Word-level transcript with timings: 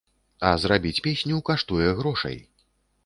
А 0.47 0.53
зрабіць 0.61 1.03
песню 1.07 1.37
каштуе 1.53 1.93
грошай. 2.01 2.37